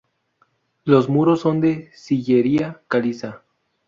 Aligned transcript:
Los 0.83 1.09
muros 1.09 1.41
son 1.41 1.61
de 1.61 1.91
sillería 1.93 2.81
caliza. 2.87 3.43